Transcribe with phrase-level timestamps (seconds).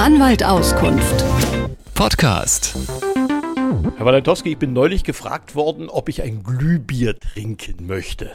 [0.00, 1.22] Anwalt Auskunft.
[1.94, 2.74] Podcast.
[3.98, 8.30] Herr Walentowski, ich bin neulich gefragt worden, ob ich ein Glühbier trinken möchte.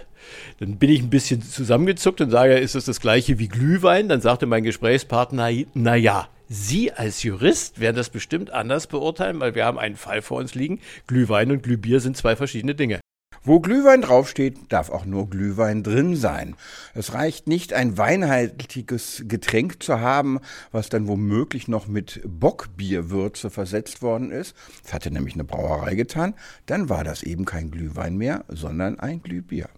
[0.60, 4.10] Dann bin ich ein bisschen zusammengezuckt und sage, ist das das gleiche wie Glühwein?
[4.10, 9.56] Dann sagte mein Gesprächspartner, na ja, Sie als Jurist werden das bestimmt anders beurteilen, weil
[9.56, 10.82] wir haben einen Fall vor uns liegen.
[11.08, 13.00] Glühwein und Glühbier sind zwei verschiedene Dinge.
[13.48, 16.56] Wo Glühwein draufsteht, darf auch nur Glühwein drin sein.
[16.96, 20.40] Es reicht nicht, ein weinhaltiges Getränk zu haben,
[20.72, 24.56] was dann womöglich noch mit Bockbierwürze versetzt worden ist.
[24.82, 26.34] Das hatte nämlich eine Brauerei getan.
[26.66, 29.70] Dann war das eben kein Glühwein mehr, sondern ein Glühbier.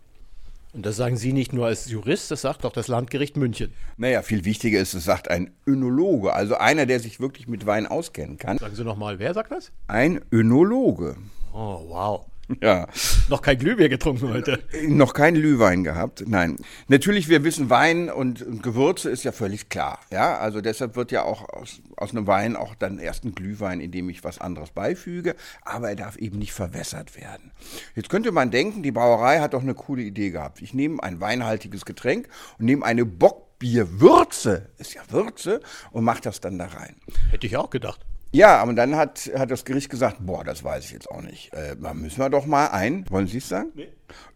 [0.71, 3.73] Und das sagen Sie nicht nur als Jurist, das sagt auch das Landgericht München.
[3.98, 7.85] Naja, viel wichtiger ist, es sagt ein Önologe, also einer, der sich wirklich mit Wein
[7.85, 8.59] auskennen kann.
[8.59, 9.73] Sagen Sie nochmal, wer sagt das?
[9.88, 11.18] Ein Önologe.
[11.52, 12.26] Oh, wow.
[12.61, 12.87] Ja.
[13.29, 14.59] Noch kein Glühbier getrunken heute.
[14.87, 16.57] Noch kein Glühwein gehabt, nein.
[16.87, 19.99] Natürlich, wir wissen, Wein und, und, Gewürze ist ja völlig klar.
[20.12, 23.79] Ja, also deshalb wird ja auch aus, aus einem Wein auch dann erst ein Glühwein,
[23.79, 27.51] indem ich was anderes beifüge, aber er darf eben nicht verwässert werden.
[27.95, 30.61] Jetzt könnte man denken, die Brauerei hat doch eine coole Idee gehabt.
[30.61, 32.27] Ich nehme ein weinhaltiges Getränk
[32.59, 35.59] und nehme eine Bockbierwürze, ist ja Würze,
[35.91, 36.95] und mache das dann da rein.
[37.29, 38.07] Hätte ich auch gedacht.
[38.31, 41.53] Ja, aber dann hat, hat das Gericht gesagt, boah, das weiß ich jetzt auch nicht.
[41.53, 43.71] Äh, da müssen wir doch mal ein, wollen Sie es sagen?
[43.73, 43.89] Nee.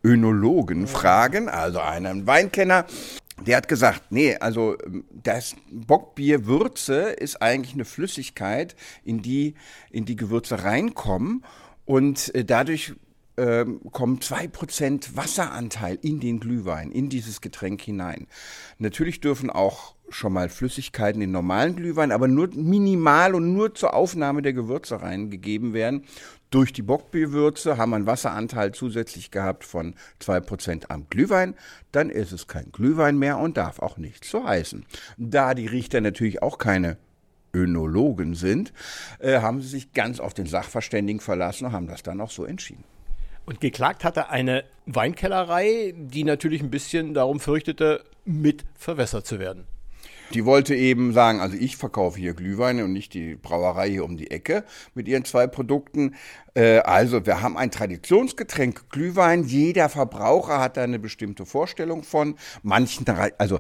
[0.04, 2.86] Önologen fragen, also einen Weinkenner.
[3.46, 9.56] Der hat gesagt, nee, also ähm, das Bockbierwürze ist eigentlich eine Flüssigkeit, in die,
[9.90, 11.44] in die Gewürze reinkommen
[11.86, 12.94] und äh, dadurch
[13.38, 18.28] ähm, kommen 2% Wasseranteil in den Glühwein, in dieses Getränk hinein.
[18.78, 23.94] Natürlich dürfen auch schon mal Flüssigkeiten in normalen Glühwein, aber nur minimal und nur zur
[23.94, 26.04] Aufnahme der Gewürze reingegeben werden.
[26.50, 31.56] Durch die Bockbierwürze haben wir einen Wasseranteil zusätzlich gehabt von 2% am Glühwein.
[31.94, 34.86] Dann ist es kein Glühwein mehr und darf auch nicht so heißen.
[35.18, 36.98] Da die Richter natürlich auch keine
[37.54, 38.74] Önologen sind,
[39.20, 42.46] äh, haben sie sich ganz auf den Sachverständigen verlassen und haben das dann auch so
[42.46, 42.84] entschieden.
[43.52, 49.68] Und geklagt hatte eine Weinkellerei, die natürlich ein bisschen darum fürchtete, mit verwässert zu werden.
[50.34, 54.16] Die wollte eben sagen, also ich verkaufe hier Glühweine und nicht die Brauerei hier um
[54.16, 54.64] die Ecke
[54.96, 56.16] mit ihren zwei Produkten.
[56.54, 59.44] Äh, also wir haben ein Traditionsgetränk Glühwein.
[59.44, 62.36] Jeder Verbraucher hat da eine bestimmte Vorstellung von.
[62.64, 63.06] Manchen,
[63.38, 63.60] also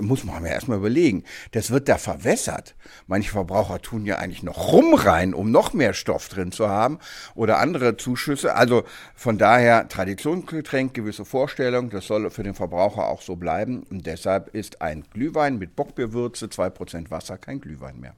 [0.00, 2.74] muss man ja erstmal überlegen, das wird da verwässert.
[3.06, 6.98] Manche Verbraucher tun ja eigentlich noch rum rein, um noch mehr Stoff drin zu haben
[7.34, 8.54] oder andere Zuschüsse.
[8.54, 8.84] Also
[9.14, 13.84] von daher Traditionsgetränk, gewisse Vorstellung, das soll für den Verbraucher auch so bleiben.
[13.90, 18.16] Und deshalb ist ein Glühwein mit Bockbierwürze, 2% Wasser kein Glühwein mehr.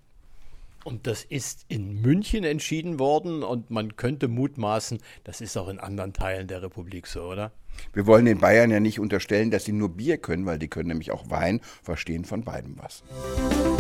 [0.82, 5.78] Und das ist in München entschieden worden und man könnte mutmaßen, das ist auch in
[5.78, 7.53] anderen Teilen der Republik so, oder?
[7.93, 10.88] Wir wollen den Bayern ja nicht unterstellen, dass sie nur Bier können, weil die können
[10.88, 13.03] nämlich auch Wein, verstehen von beidem was.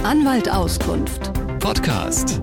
[0.04, 1.32] Anwalt Auskunft.
[1.58, 2.42] Podcast.